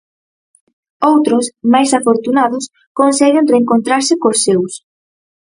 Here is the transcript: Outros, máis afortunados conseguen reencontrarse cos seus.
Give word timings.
Outros, 1.11 1.45
máis 1.73 1.89
afortunados 1.99 2.63
conseguen 2.99 3.49
reencontrarse 3.53 4.13
cos 4.21 4.37
seus. 4.45 4.73